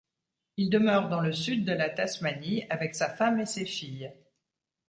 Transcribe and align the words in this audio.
Il 0.57 0.71
demeure 0.71 1.09
dans 1.09 1.19
le 1.21 1.31
sud 1.31 1.63
de 1.63 1.73
la 1.73 1.87
Tasmanie 1.87 2.65
avec 2.71 2.95
sa 2.95 3.07
femme 3.07 3.39
et 3.39 3.45
ses 3.45 3.67
filles. 3.67 4.11